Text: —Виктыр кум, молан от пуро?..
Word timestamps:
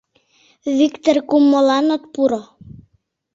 —Виктыр 0.77 1.17
кум, 1.29 1.43
молан 1.51 1.85
от 1.95 2.03
пуро?.. 2.13 2.41